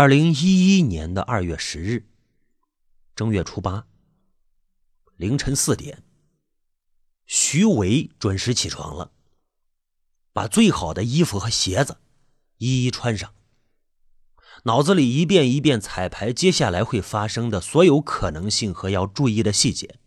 [0.00, 2.06] 二零一一年的二月十日，
[3.16, 3.88] 正月初八，
[5.16, 6.04] 凌晨四点，
[7.26, 9.10] 徐伟准时起床了，
[10.32, 11.98] 把最好的衣服和鞋子
[12.58, 13.34] 一一穿上，
[14.66, 19.98] 脑子里一遍一遍彩排接下来会发生的所有可能性和要注意的细节。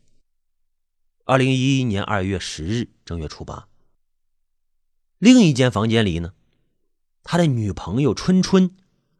[1.26, 3.68] 二零一一年二月十日，正月初八，
[5.18, 6.34] 另一间房间里呢，
[7.24, 8.74] 他的女朋友春春。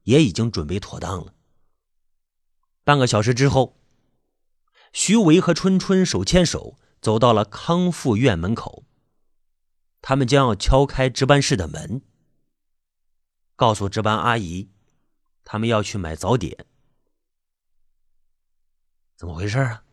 [0.04, 1.34] 也已经准备妥当了。
[2.84, 3.78] 半个小时之后，
[4.92, 8.86] 徐维和春春手牵手走到了康复院门口。
[10.02, 12.02] 他们将要敲开值班室的门，
[13.56, 14.72] 告诉值班阿姨，
[15.44, 16.66] 他们要去买早点。
[19.16, 19.84] 怎么回事啊？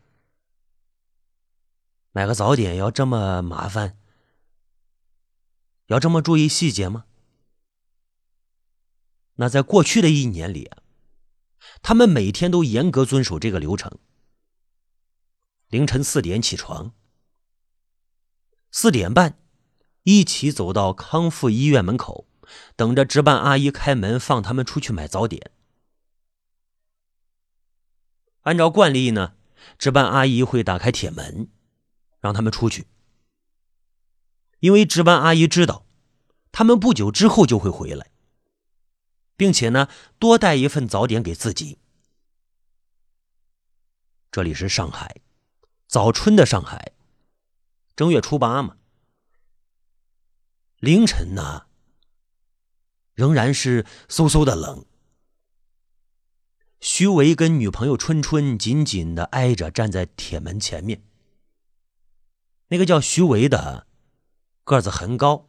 [2.13, 3.99] 买个早点要这么麻烦？
[5.89, 7.05] 要这么注意细节吗？
[9.41, 10.69] 那在过去的一年里，
[11.81, 13.99] 他们每天都严格遵守这个流程。
[15.69, 16.93] 凌晨四点起床，
[18.73, 19.39] 四点半
[20.03, 22.27] 一起走到康复医院门口，
[22.75, 25.53] 等着值班阿姨开门放他们出去买早点。
[28.41, 29.35] 按照惯例呢，
[29.79, 31.49] 值班阿姨会打开铁门，
[32.19, 32.89] 让他们出去，
[34.59, 35.87] 因为值班阿姨知道
[36.51, 38.11] 他们不久之后就会回来。
[39.39, 41.79] 并且呢，多带一份早点给自己。
[44.33, 45.21] 这里是上海，
[45.87, 46.93] 早春的上海，
[47.95, 48.77] 正月初八嘛。
[50.81, 51.67] 凌晨呢，
[53.15, 54.85] 仍然是嗖嗖的冷。
[56.81, 61.05] 徐维跟女朋友春春紧紧的挨着站在铁门前面。
[62.69, 63.87] 那个叫徐维的，
[64.65, 65.48] 个子很高。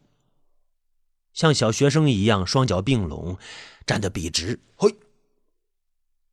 [1.32, 3.38] 像小学生一样，双脚并拢，
[3.86, 4.96] 站得笔直，嘿。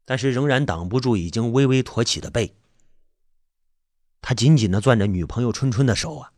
[0.05, 2.55] 但是仍然挡不住已经微微驼起的背。
[4.21, 6.33] 他紧紧的攥着女朋友春春的手啊，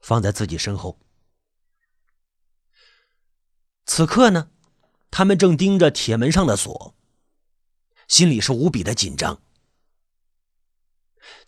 [0.00, 0.98] 放在自己身后。
[3.86, 4.50] 此刻呢，
[5.10, 6.94] 他们正盯着铁门上的锁，
[8.08, 9.40] 心里是无比的紧张。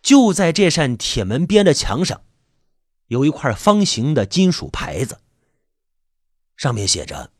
[0.00, 2.24] 就在这扇铁门边的墙上，
[3.06, 5.20] 有一块方形的金属牌子。
[6.62, 7.32] 上面写着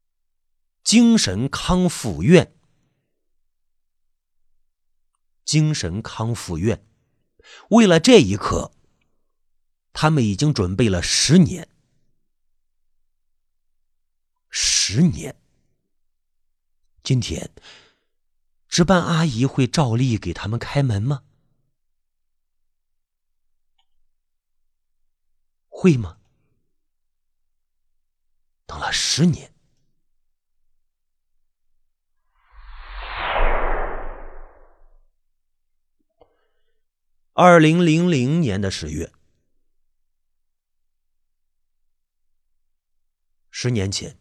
[0.82, 2.56] “精神康复院”，
[5.44, 6.82] 精神康复院。
[7.68, 8.72] 为了这一刻，
[9.92, 11.68] 他们已经准备了十年。
[14.48, 15.38] 十年。
[17.02, 17.50] 今天，
[18.68, 21.24] 值班阿姨会照例给他们开门吗？
[25.68, 26.19] 会吗？
[28.70, 29.52] 等了十年。
[37.32, 39.12] 二零零零年的十月，
[43.50, 44.16] 十年前，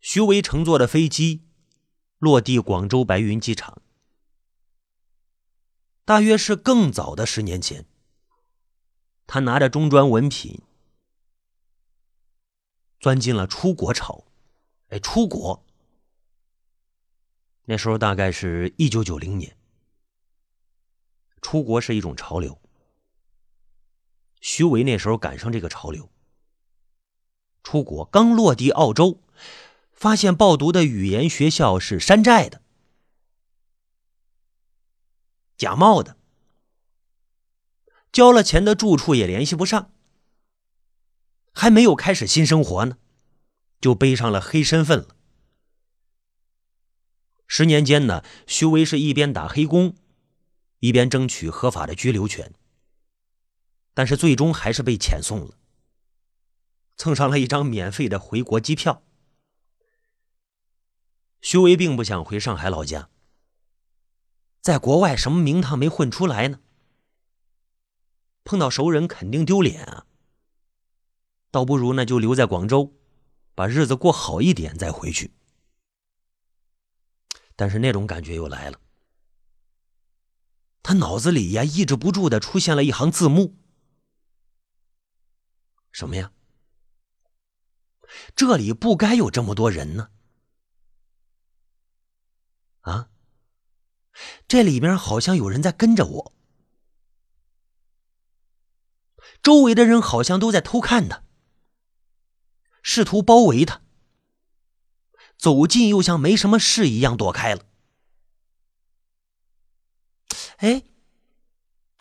[0.00, 1.46] 徐维乘坐的飞机
[2.18, 3.80] 落地广州白云机场。
[6.04, 7.86] 大约是更早的十年前，
[9.28, 10.60] 他拿着中专文凭。
[13.02, 14.22] 钻进了出国潮，
[14.90, 15.66] 哎，出国。
[17.64, 19.56] 那时候大概是一九九零年，
[21.40, 22.60] 出国是一种潮流。
[24.40, 26.12] 徐伟那时候赶上这个潮流，
[27.64, 29.20] 出国刚落地澳洲，
[29.92, 32.62] 发现报读的语言学校是山寨的、
[35.56, 36.16] 假冒的，
[38.12, 39.92] 交了钱的住处也联系不上。
[41.52, 42.96] 还没有开始新生活呢，
[43.80, 45.16] 就背上了黑身份了。
[47.46, 49.94] 十年间呢，徐威是一边打黑工，
[50.78, 52.52] 一边争取合法的居留权。
[53.94, 55.58] 但是最终还是被遣送了，
[56.96, 59.02] 蹭上了一张免费的回国机票。
[61.42, 63.10] 徐威并不想回上海老家，
[64.62, 66.60] 在国外什么名堂没混出来呢？
[68.44, 70.06] 碰到熟人肯定丢脸啊！
[71.52, 72.96] 倒不如呢，就留在广州，
[73.54, 75.32] 把日子过好一点再回去。
[77.54, 78.80] 但是那种感觉又来了，
[80.82, 83.54] 他脑子里呀抑制不住的出现了一行字幕：
[85.92, 86.32] 什么呀？
[88.34, 90.10] 这里不该有这么多人呢！
[92.80, 93.10] 啊，
[94.48, 96.34] 这里边好像有人在跟着我，
[99.42, 101.22] 周围的人好像都在偷看他。
[102.82, 103.80] 试图包围他，
[105.38, 107.64] 走近又像没什么事一样躲开了。
[110.58, 110.82] 哎，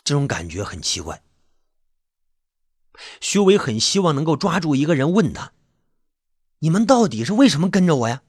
[0.04, 1.24] 这种感觉很奇怪。
[3.20, 5.54] 徐伟很希望能够抓住一个人，问他
[6.60, 8.22] ：“你们到底是为什么跟着我呀？”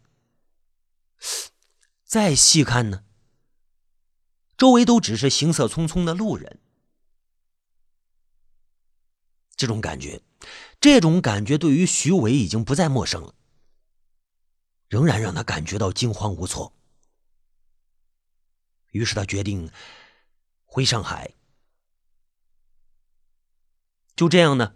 [2.05, 3.05] 再细看呢，
[4.56, 6.60] 周围都只是行色匆匆的路人。
[9.56, 10.22] 这种感觉，
[10.82, 13.37] 这种感觉对于徐伟已经不再陌生了，
[14.88, 16.75] 仍然让他感觉到惊慌无措。
[18.90, 19.70] 于是他决定
[20.64, 21.34] 回上海。
[24.17, 24.75] 就这样呢，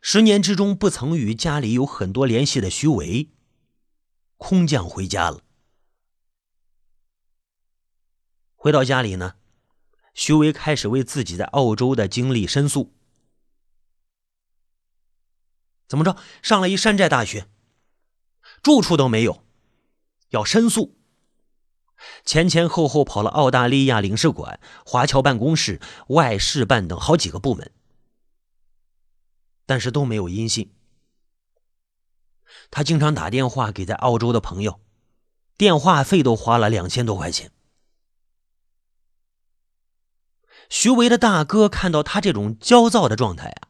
[0.00, 3.32] 十年之中不曾与家里有很多联系的徐伟，
[4.36, 5.42] 空降回家了。
[8.54, 9.34] 回到家里呢，
[10.14, 12.94] 徐伟开始为自己在澳洲的经历申诉。
[15.88, 16.16] 怎么着？
[16.42, 17.48] 上了一山寨大学，
[18.62, 19.42] 住处都没有，
[20.28, 20.96] 要申诉。
[22.24, 27.72] 前前后后跑了澳大利亚领事馆、华侨办公室、外事办等好几个部门，
[29.66, 30.72] 但是都没有音信。
[32.70, 34.80] 他经常打电话给在澳洲的朋友，
[35.56, 37.50] 电话费都花了两千多块钱。
[40.68, 43.67] 徐维的大哥看到他这种焦躁的状态啊。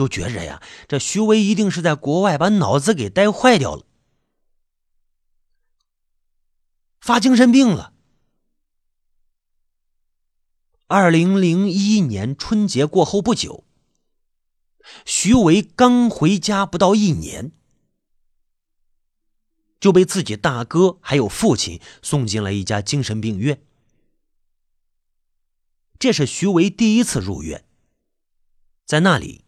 [0.00, 3.84] 就觉着呀，这徐威一定是在国外把脑子给呆坏掉了，
[7.02, 7.92] 发精神病了。
[10.86, 13.66] 二零零一年春节过后不久，
[15.04, 17.52] 徐维刚回家不到一年，
[19.78, 23.62] 就被自己大哥还有父亲送进了一家精神病院。
[25.98, 27.66] 这是徐维第一次入院，
[28.86, 29.44] 在那里。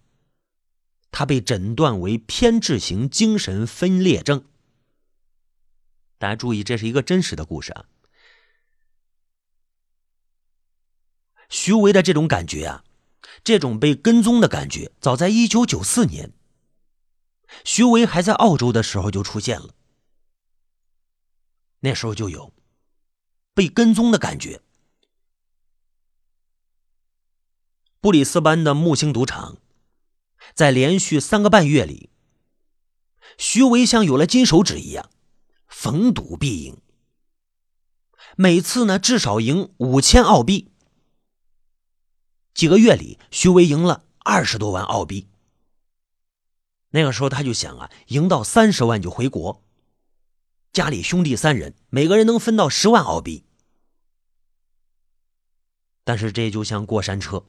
[1.12, 4.44] 他被诊断为偏执型精神分裂症。
[6.18, 7.84] 大家注意，这是一个真实的故事啊。
[11.48, 12.84] 徐维的这种感觉啊，
[13.44, 16.32] 这种被跟踪的感觉，早在一九九四年，
[17.62, 19.74] 徐维还在澳洲的时候就出现了。
[21.80, 22.54] 那时候就有
[23.52, 24.62] 被跟踪的感觉。
[28.00, 29.58] 布里斯班的木星赌场。
[30.54, 32.10] 在连续三个半月里，
[33.38, 35.10] 徐维像有了金手指一样，
[35.66, 36.76] 逢赌必赢。
[38.36, 40.70] 每次呢，至少赢五千澳币。
[42.54, 45.28] 几个月里，徐维赢了二十多万澳币。
[46.90, 49.62] 那个时候，他就想啊，赢到三十万就回国。
[50.72, 53.44] 家里兄弟三人，每个人能分到十万澳币。
[56.04, 57.46] 但是这就像过山车。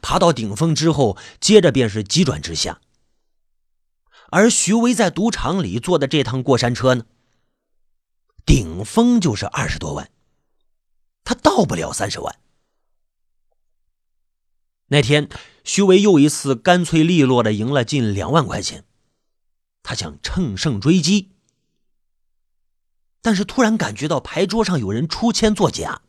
[0.00, 2.80] 爬到顶峰之后，接着便是急转直下。
[4.30, 7.06] 而徐威在赌场里坐的这趟过山车呢，
[8.44, 10.10] 顶峰就是二十多万，
[11.22, 12.38] 他到不了三十万。
[14.88, 15.28] 那天，
[15.64, 18.84] 徐威又一次干脆利落的赢了近两万块钱，
[19.82, 21.32] 他想乘胜追击，
[23.22, 26.02] 但是突然感觉到牌桌上有人出千作假，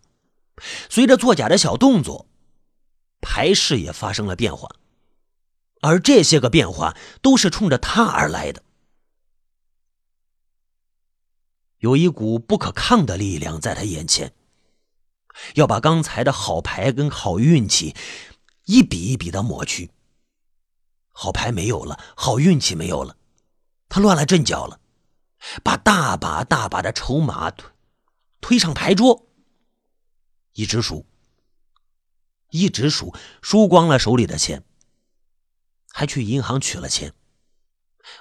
[0.90, 2.28] 随着作假的小动作。
[3.30, 4.70] 牌势也发生了变化，
[5.82, 8.64] 而这些个变化都是冲着他而来的。
[11.80, 14.34] 有一股不可抗的力量在他眼前，
[15.56, 17.94] 要把刚才的好牌跟好运气
[18.64, 19.92] 一笔一笔的抹去。
[21.12, 23.18] 好牌没有了，好运气没有了，
[23.90, 24.80] 他乱了阵脚了，
[25.66, 27.70] 把大把大把的筹码推
[28.40, 29.28] 推上牌桌，
[30.54, 31.06] 一直数。
[32.50, 34.64] 一直输，输光了手里的钱，
[35.90, 37.14] 还去银行取了钱，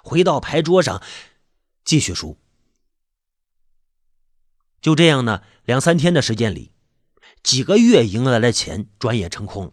[0.03, 1.03] 回到牌桌上
[1.85, 2.39] 继续输。
[4.81, 6.73] 就这样呢，两三天的时间里，
[7.43, 9.73] 几个月赢来的钱转眼成空了。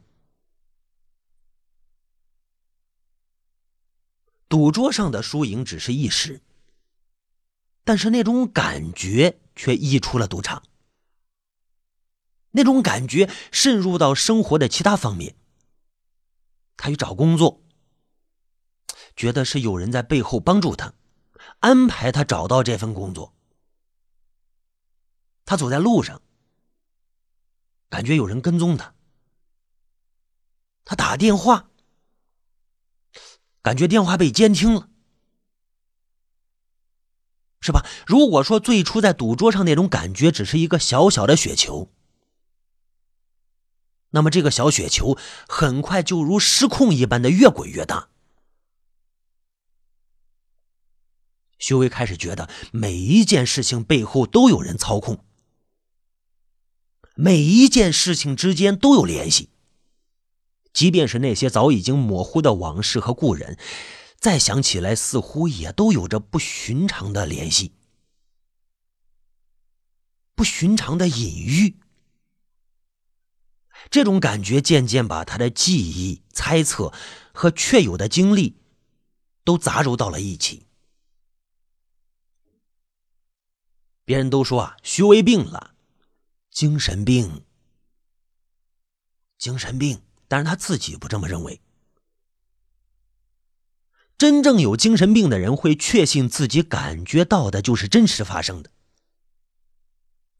[4.48, 6.42] 赌桌上的输赢只是一时，
[7.84, 10.62] 但是那种感觉却溢出了赌场。
[12.54, 15.36] 那种感觉渗入到生活的其他方面。
[16.76, 17.62] 他去找工作，
[19.16, 20.94] 觉得是有人在背后帮助他，
[21.60, 23.34] 安排他找到这份工作。
[25.46, 26.22] 他走在路上，
[27.90, 28.96] 感觉有人跟踪他。
[30.86, 31.70] 他打电话，
[33.62, 34.90] 感觉电话被监听了，
[37.62, 37.86] 是吧？
[38.06, 41.92] 如果说最初在赌桌上那种感觉只是一个小小的雪球。
[44.14, 45.18] 那么这个小雪球
[45.48, 48.10] 很快就如失控一般的越滚越大。
[51.58, 55.24] 徐伟开始觉得每一件事情背后都有人操控，
[57.16, 59.50] 每一件事情之间都有联系。
[60.74, 63.58] 即便是那些早已经模糊的往事和故人，
[64.18, 67.74] 再想起来，似乎也都有着不寻常的联系、
[70.36, 71.83] 不寻常的隐喻。
[73.90, 76.94] 这种感觉渐渐把他的记忆、猜测
[77.34, 78.58] 和确有的经历
[79.44, 80.68] 都杂糅到了一起。
[84.06, 85.76] 别人都说啊，徐威病了，
[86.52, 87.44] 精神病，
[89.38, 90.02] 精神病。
[90.28, 91.62] 但是他自己不这么认为。
[94.18, 98.72] 真正有精神病的人会确信自己感觉到的就是真实发生的，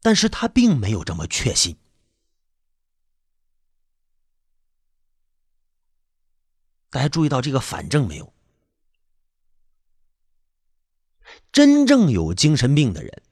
[0.02, 1.76] 但是他并没有这么确信。
[6.94, 8.32] 大家注意到这个反正没有？
[11.50, 13.22] 真正有精神病的人，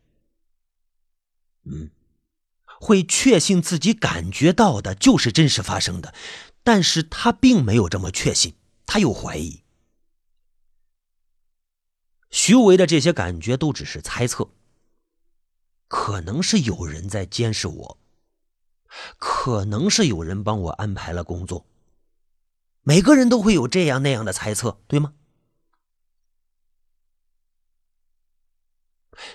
[1.67, 1.91] 嗯，
[2.81, 6.13] 会确信自己感觉到的就是真实发生的，
[6.65, 9.63] 但是他并没有这么确信，他有怀疑。
[12.31, 14.51] 徐维的这些感觉都只是猜测，
[15.87, 17.99] 可能是有人在监视我，
[19.19, 21.65] 可能是有人帮我安排了工作。
[22.83, 25.15] 每个人都会有这样那样的猜测，对吗？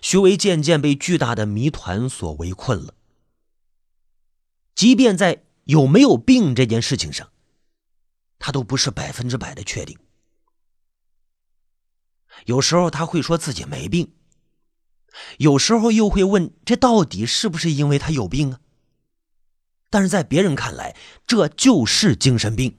[0.01, 2.93] 徐维渐渐被巨大的谜团所围困了。
[4.75, 7.31] 即便在有没有病这件事情上，
[8.37, 9.97] 他都不是百分之百的确定。
[12.45, 14.13] 有时候他会说自己没病，
[15.37, 18.59] 有时候又会问这到底是不是因为他有病啊？
[19.89, 22.77] 但是在别人看来，这就是精神病。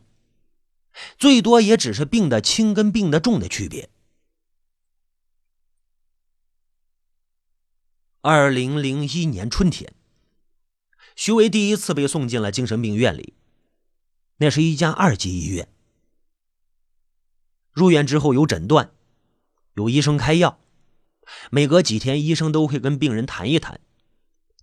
[1.19, 3.91] 最多也只是病的轻跟病的重的区别。
[8.21, 9.95] 二零零一年春天，
[11.15, 13.35] 徐维第一次被送进了精神病院里，
[14.39, 15.69] 那是一家二级医院。
[17.71, 18.91] 入院之后有诊断，
[19.75, 20.61] 有医生开药，
[21.51, 23.81] 每隔几天医生都会跟病人谈一谈，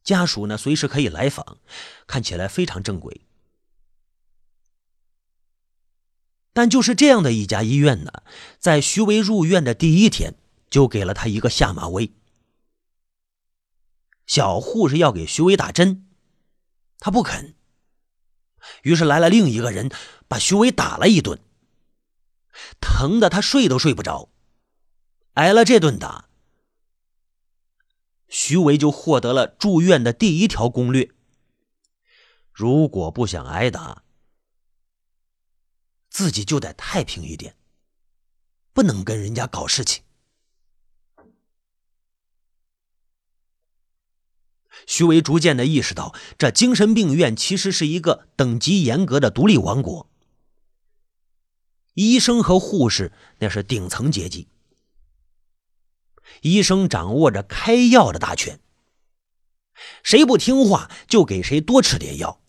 [0.03, 1.57] 家属呢随时可以来访，
[2.05, 3.24] 看起来非常正规。
[6.55, 8.23] 但就是这样的一家医院呢，
[8.59, 10.35] 在徐维入院的第一天，
[10.69, 12.13] 就给了他一个下马威。
[14.25, 16.07] 小护士要给徐维打针，
[16.97, 17.55] 他不肯。
[18.83, 19.91] 于是来了另一个人，
[20.29, 21.37] 把徐维打了一顿，
[22.79, 24.29] 疼的他睡都睡不着。
[25.33, 26.29] 挨了这顿打，
[28.29, 31.11] 徐维就获得了住院的第一条攻略：
[32.53, 34.04] 如果不想挨打。
[36.15, 37.57] 自己就得太平一点，
[38.71, 40.01] 不能跟人家搞事情。
[44.87, 50.09] 徐维逐渐的意识到，这精神病院其实是一个等级严格的独立王国，
[51.95, 54.47] 医生和护士那是顶层阶级，
[56.43, 58.61] 医生掌握着开药的大权，
[60.01, 62.41] 谁不听话就给谁多吃点药。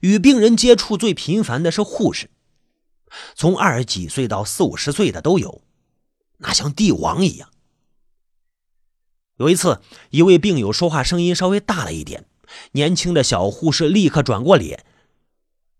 [0.00, 2.30] 与病人接触最频繁的是护士，
[3.34, 5.62] 从二十几岁到四五十岁的都有，
[6.38, 7.50] 那像帝王一样。
[9.36, 12.24] 有一次，一位病友说话声音稍微大了一点，
[12.72, 14.84] 年轻的小护士立刻转过脸，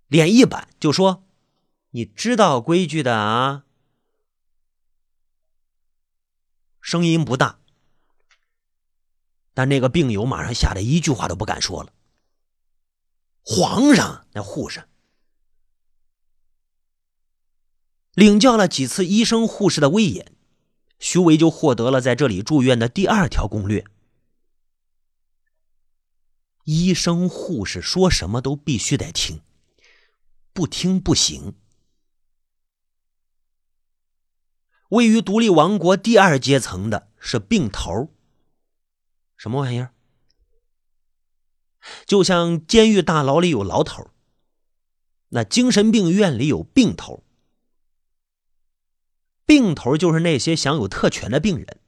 [0.08, 1.25] 脸一板就说
[1.92, 3.64] ：“你知道规矩的啊。”
[6.82, 7.58] 声音不大，
[9.54, 11.92] 但那个病友马上吓得一句话都不敢说了。
[13.48, 14.88] 皇上，那护士
[18.12, 20.34] 领教了几次医生护士的威严，
[20.98, 23.84] 徐维就获得了在这里住院的第二条攻略：
[26.64, 29.40] 医生护士说什么都必须得听，
[30.52, 31.54] 不听不行。
[34.88, 38.12] 位于独立王国第二阶层的是病头，
[39.36, 39.92] 什么玩意儿？
[42.06, 44.10] 就像监狱大牢里有牢头，
[45.30, 47.24] 那精神病院里有病头。
[49.44, 51.80] 病头就是那些享有特权的病人，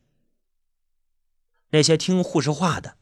[1.70, 2.96] 那些听护士话的，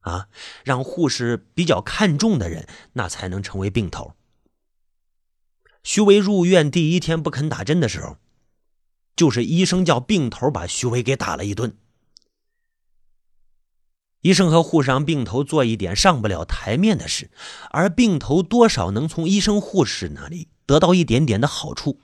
[0.00, 0.28] 啊，
[0.62, 4.14] 让护士比较看重的人，那才能成为病头。
[5.82, 8.16] 徐维入院第一天不肯打针的时候，
[9.16, 11.76] 就是医生叫病头把徐维给打了一顿。
[14.20, 17.30] 医生和护士让病头做一点上不了台面的事，
[17.70, 22.00] 而病头多少能从医生护士那里得到一点点的好处。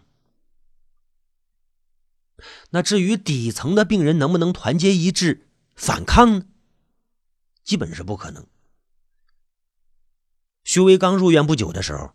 [2.70, 6.46] 那至于底层的病人能不能团结一致反抗呢？
[7.62, 8.46] 基本是不可能。
[10.64, 12.12] 徐威刚入院不久的时候，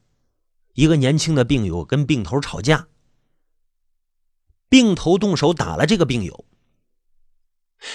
[0.73, 2.87] 一个年轻的病友跟病头吵架，
[4.69, 6.46] 病头动手打了这个病友。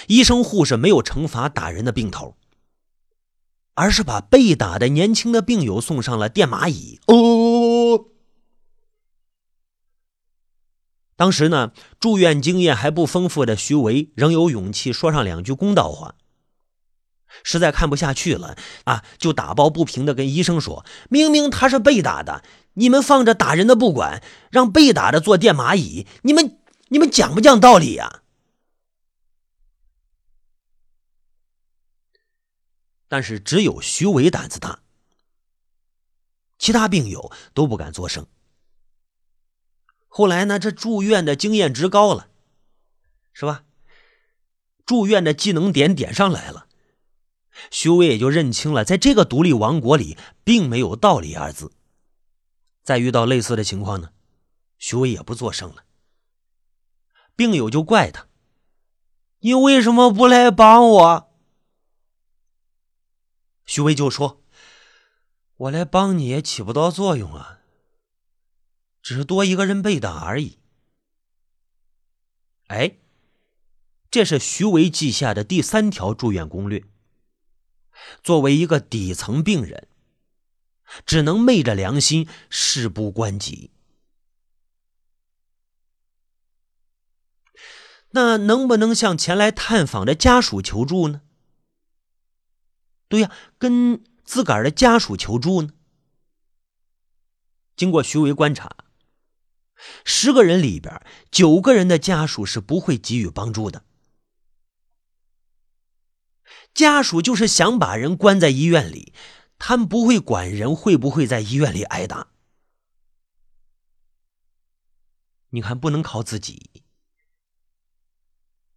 [0.07, 2.35] 医生护士没有惩罚打人的病头，
[3.73, 6.99] 而是把被打的年轻的病友送上了电蚂蚁。
[7.07, 8.05] 哦，
[11.15, 16.15] 当时呢，住院经验还不丰富的徐维仍有勇气说上两句公道话。
[17.43, 22.43] 实在看不下去了啊，就打抱不平的跟医生说：“明明他是被打的，
[22.75, 24.21] 你们放着打人的不管，
[24.51, 26.59] 让被打的坐电蚂蚁，你们
[26.89, 28.21] 你们讲不讲道理呀？”
[33.13, 34.79] 但是只有徐伟胆子大，
[36.57, 38.25] 其他病友都不敢作声。
[40.07, 42.29] 后来呢，这住院的经验值高了，
[43.31, 43.65] 是吧？
[44.83, 46.65] 住院的技能点点上来了，
[47.69, 51.71] 徐伟也就认清了，在这个独立王国里，并没有道理二字。
[52.81, 54.09] 再遇到类似的情况呢，
[54.79, 55.83] 徐伟也不作声了。
[57.35, 58.25] 病友就怪他
[59.41, 61.29] ：“你为什么不来帮我？”
[63.65, 64.43] 徐威就说
[65.55, 67.59] ：“我来帮你也起不到作用啊，
[69.01, 70.59] 只是多一个人被打而已。”
[72.67, 72.97] 哎，
[74.09, 76.83] 这是徐威记下的第三条住院攻略。
[78.23, 79.87] 作为一个底层病人，
[81.05, 83.71] 只能昧着良心，事不关己。
[88.15, 91.22] 那能不能向前来探访的家属求助呢？
[93.13, 95.69] 对呀，跟自个儿的家属求助呢。
[97.75, 98.75] 经过徐维观察，
[100.03, 103.85] 十个人里边九个人的家属是不会给予帮助的。
[106.73, 109.13] 家属就是想把人关在医院里，
[109.59, 112.29] 他们不会管人会不会在医院里挨打。
[115.49, 116.83] 你看，不能靠自己，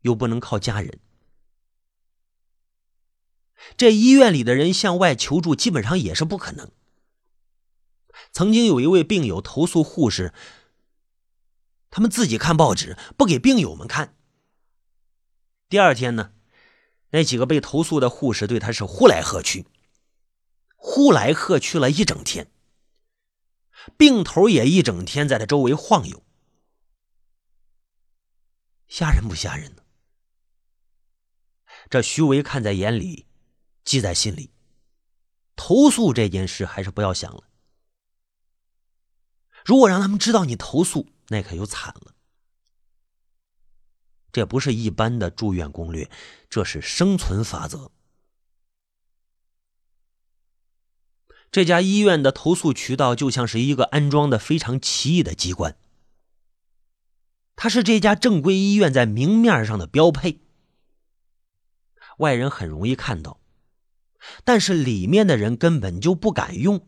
[0.02, 1.00] 又不能靠家人。
[3.76, 6.70] 这医院里的人向外求助，基本上也是不可能。
[8.32, 10.32] 曾经有一位病友投诉护士，
[11.90, 14.16] 他们自己看报纸，不给病友们看。
[15.68, 16.32] 第二天呢，
[17.10, 19.66] 那几个被投诉的护士对他是呼来喝去，
[20.76, 22.50] 呼来喝去了一整天。
[23.96, 26.22] 病头也一整天在他周围晃悠，
[28.88, 29.82] 吓人不吓人呢？
[31.88, 33.26] 这徐维看在眼里。
[33.86, 34.50] 记在心里，
[35.54, 37.44] 投诉这件事还是不要想了。
[39.64, 42.14] 如果让他们知道你投诉，那可就惨了。
[44.32, 46.10] 这不是一般的住院攻略，
[46.50, 47.90] 这是生存法则。
[51.50, 55.78] 这家医院的投诉渠道就像是一个安装的非常奇异的机关，
[57.54, 60.40] 它是这家正规医院在明面上的标配，
[62.18, 63.40] 外人很容易看到。
[64.44, 66.86] 但是里面的人根本就不敢用，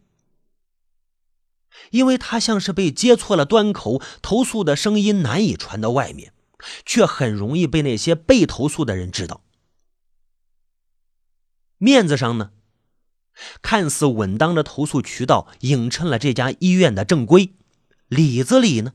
[1.91, 6.33] 因为他像是被接错了端口，投诉的声音难以传到外面，
[6.85, 9.43] 却很容易被那些被投诉的人知道。
[11.79, 12.51] 面子上呢，
[13.63, 17.55] 看似稳当的投诉渠道映衬了这家医院的正规；
[18.09, 18.95] 里子里呢？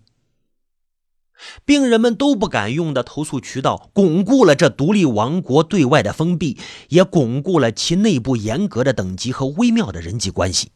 [1.66, 6.58] 病人们都不敢用的投诉渠道，巩固了这独立王国对外的封闭，
[6.90, 10.72] 也巩固了其内部严格的等级和微妙的人际关系。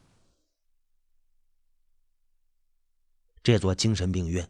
[3.44, 4.50] 这座精神病院，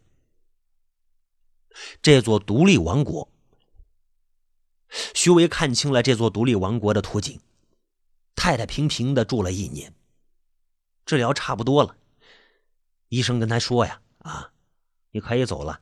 [2.02, 3.30] 这座独立王国，
[5.14, 7.40] 徐维看清了这座独立王国的图景。
[8.36, 9.94] 太太平平的住了一年，
[11.06, 11.96] 治疗差不多了，
[13.10, 14.52] 医生跟他说呀：“啊，
[15.12, 15.82] 你可以走了。”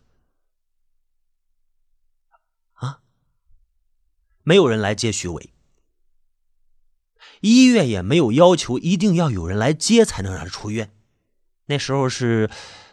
[4.48, 5.50] 没有人来接徐伟，
[7.42, 10.96] 医院也没有要求一定要有人来接才能让他出院。
[11.66, 12.48] 那时候是，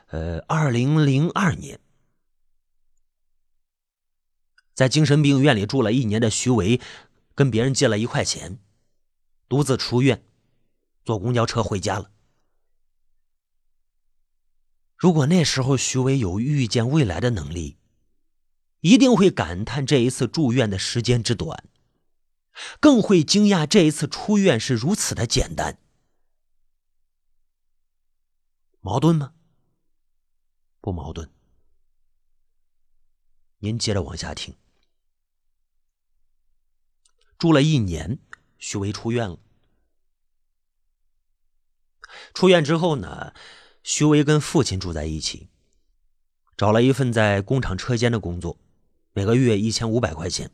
[0.06, 1.78] 呃，二零零二年，
[4.72, 6.80] 在精神病院里住了一年的徐伟，
[7.34, 8.58] 跟别人借了一块钱，
[9.46, 10.24] 独自出院，
[11.04, 12.10] 坐公交车回家了。
[14.96, 17.76] 如果那时候徐伟有预见未来的能力，
[18.82, 21.64] 一定会感叹这一次住院的时间之短，
[22.78, 25.78] 更会惊讶这一次出院是如此的简单。
[28.80, 29.34] 矛盾吗？
[30.80, 31.30] 不矛盾。
[33.58, 34.56] 您接着往下听。
[37.38, 38.18] 住了一年，
[38.58, 39.38] 徐维出院了。
[42.34, 43.32] 出院之后呢，
[43.84, 45.48] 徐维跟父亲住在一起，
[46.56, 48.58] 找了一份在工厂车间的工作，
[49.12, 50.50] 每个月一千五百块钱。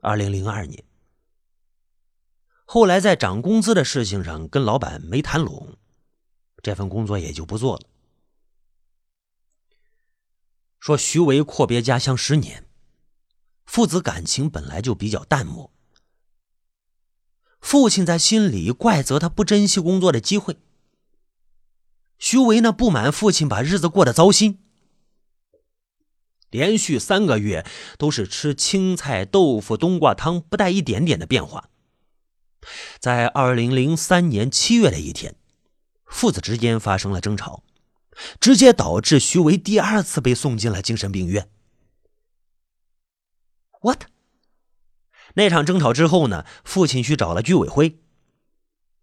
[0.00, 0.84] 二零零二年，
[2.66, 5.78] 后来在涨工资的事情上跟老板没谈拢，
[6.62, 7.82] 这份工作也就不做了。
[10.78, 12.68] 说徐维阔别家乡十年，
[13.64, 15.72] 父子感情本来就比较淡漠。
[17.62, 20.58] 父亲在心里怪责他不珍惜工作的机会。
[22.18, 24.63] 徐维呢不满父亲把日子过得糟心，
[26.54, 27.66] 连续三个月
[27.98, 31.68] 都是吃青菜豆腐冬瓜汤，不带一点点的变化。
[33.00, 35.34] 在二零零三年七月的一天，
[36.06, 37.64] 父子之间发生了争吵。
[38.38, 41.48] 直接导致徐维第二次被送进了精神病院。
[43.80, 44.02] What？
[45.34, 46.46] 那场争吵之后呢？
[46.62, 47.98] 父亲去找了居委会，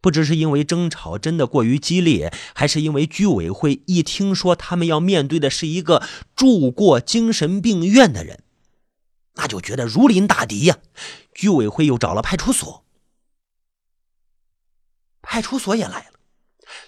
[0.02, 6.04] 不知是因为争吵真的过于激烈，还是因为居委会一听说他们要面对的是一个
[6.36, 8.44] 住过精神病院的人，
[9.36, 10.80] 那就觉得如临大敌呀。
[11.34, 12.84] 居委会又找了派出所，
[15.22, 16.20] 派出所也来了。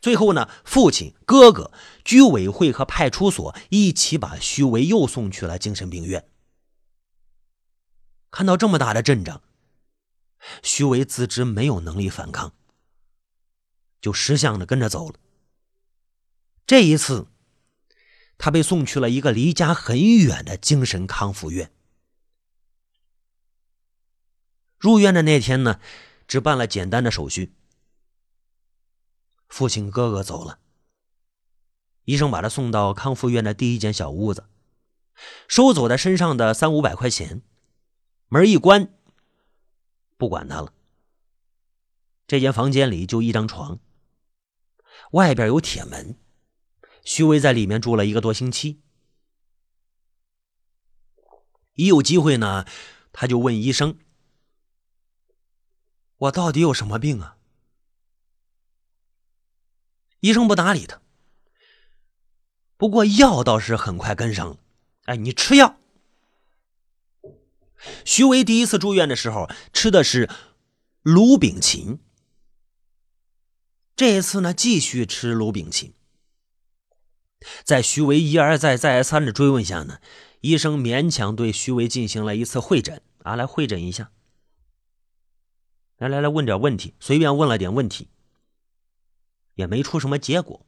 [0.02, 1.72] 最后呢，父亲、哥哥、
[2.04, 6.28] 居委会和派出所一起把徐维又送去了精神病院。
[8.32, 9.42] 看到这么大的阵仗，
[10.62, 12.54] 徐维自知没有能力反抗，
[14.04, 15.16] 就识相的跟着走了。
[16.68, 17.28] 这一次，
[18.38, 21.72] 他被送去了一个离家很远的精神康复院。
[24.78, 25.80] 入院的那天呢，
[26.28, 27.56] 只办了简单的手续。
[29.48, 30.60] 父亲哥哥走了，
[32.04, 34.50] 医生把他送到康复院的第一间小屋子，
[35.48, 37.42] 收走他身上的三五百块钱，
[38.28, 38.94] 门一关，
[40.18, 40.74] 不管他了。
[42.28, 43.80] 这间房间里就一张床，
[45.14, 46.16] 外边有铁门，
[47.04, 48.82] 徐威在里面住了一个多星期。
[51.76, 52.66] 一有机会呢，
[53.12, 54.00] 他就问医生
[56.18, 57.38] ：“我到底有什么病啊？”
[60.22, 61.00] 医生不搭理他，
[62.78, 64.58] 不过药倒是很快跟上了。
[65.06, 65.78] 哎，你吃药。
[68.04, 70.28] 徐威第一次住院的时候吃的是
[71.02, 72.00] 卢丙嗪，
[73.96, 75.94] 这一次呢继续吃卢丙嗪。
[77.64, 80.00] 在徐维一而再再而三的追问下呢，
[80.42, 84.12] 医生勉强对徐维进行了一次会诊啊，来会诊一下，
[85.98, 88.10] 来来来问点问题，随便问了点问题。
[89.56, 90.66] 也没出什么结果。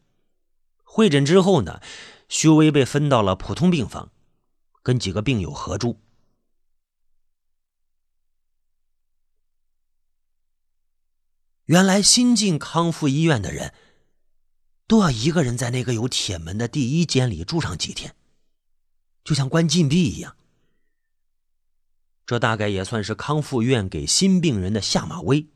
[0.84, 1.82] 会诊之后呢，
[2.30, 4.12] 徐威被分到了普通病房，
[4.84, 6.00] 跟几个病友合住。
[11.66, 13.74] 原来新进康复医院的人，
[14.88, 18.16] 都要一个人在那个有铁门的第一间里住上几天，
[19.24, 20.36] 就像关禁闭一样。
[22.26, 25.48] 这大概也算是康复院给新病人的下马威。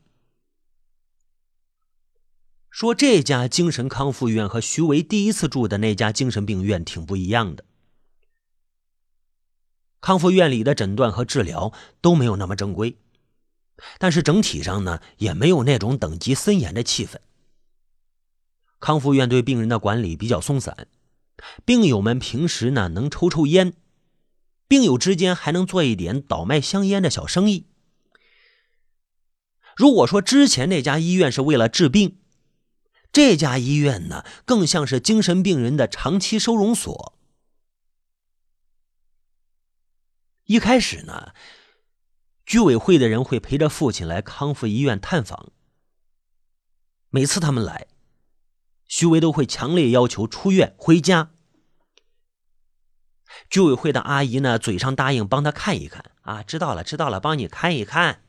[2.70, 7.64] 说这家精神康复院和徐维第一次住的那家精神病院挺不一样的。
[10.00, 12.96] 康复院里的诊断和治疗都没有那么正规，
[13.98, 17.16] 但是整体上呢，也没有那种等级森严的气氛。
[18.78, 20.88] 康复院对病人的管理比较松散，
[21.64, 23.74] 病友们平时呢能抽抽烟，
[24.66, 27.66] 病友之间还能做一点倒卖香烟的小生意。
[29.76, 32.18] 如果说之前那家医院是为了治病，
[33.12, 37.18] 这家医院呢，更像是精神病人的长期收容所。
[40.44, 41.32] 一开始呢，
[42.50, 45.52] 居委会的人会陪着父亲来康复医院探访。
[47.10, 47.86] 每次他们来，
[48.88, 51.30] 徐维都会强烈要求出院回家。
[53.48, 58.24] 居委会的阿姨呢，嘴上答应帮他看一看啊，知道了，知道了，帮你看一看。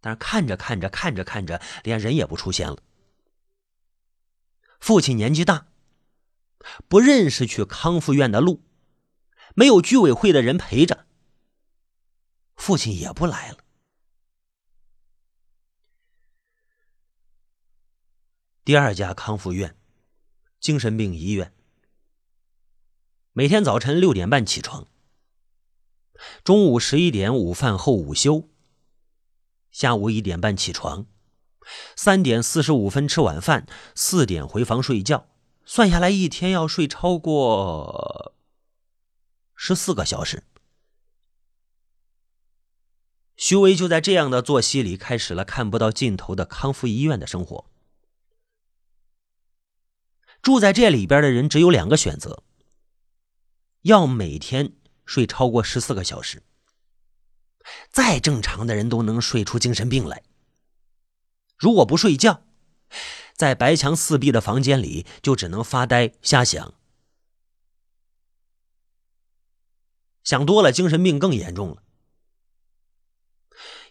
[0.00, 2.78] 但是看着看着看着看着，连人也不出现了。
[4.78, 5.66] 父亲年纪大，
[6.86, 8.62] 不认识去康复院的路，
[9.56, 11.07] 没有居委会的人陪着，
[12.58, 13.58] 父亲也不来了。
[18.62, 19.74] 第二家康复院，
[20.60, 21.54] 精神病医院，
[23.32, 24.86] 每天早晨六点半起床，
[26.44, 28.50] 中午十一点午饭后午休，
[29.70, 31.06] 下午一点半起床。
[31.96, 35.28] 三点四十五分吃晚饭，四点回房睡觉，
[35.64, 38.34] 算下来一天要睡超过
[39.54, 40.44] 十四个小时，
[43.38, 47.70] 徐威就在这样的作息里开始了看不到尽头的康复医院的生活。
[50.42, 52.42] 住在这里边的人只有两个选择：
[53.82, 54.72] 要每天
[55.06, 56.42] 睡超过十四个小时，
[57.90, 60.18] 再正常的人都能睡出精神病来；
[61.56, 62.42] 如果不睡觉，
[63.34, 66.74] 在白墙四壁的房间里就只能发呆瞎想，
[70.24, 71.84] 想多了精神病更严重了。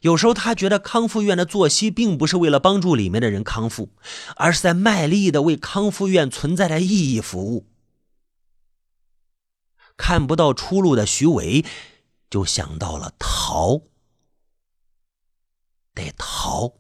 [0.02, 3.90] 有时候他觉得康复院的作息并不是为了帮助里面的人康复，
[4.36, 7.68] 而是在卖力的为康复院存在的意义服务。
[9.98, 11.66] 看不到出路的徐伟，
[12.30, 13.82] 就想到了逃，
[15.96, 16.74] 得逃。